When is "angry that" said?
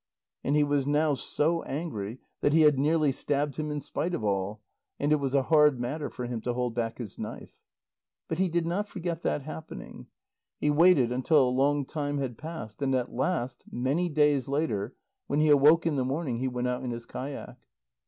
1.61-2.53